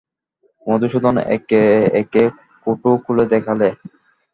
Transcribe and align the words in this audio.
মধুসূদন 0.65 1.15
একে 1.35 1.61
একে 2.01 2.23
কৌটো 2.67 2.89
খুলে 3.03 3.25
দেখালে। 3.33 3.69